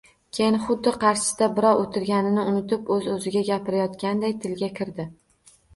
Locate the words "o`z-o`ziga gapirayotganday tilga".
2.99-4.77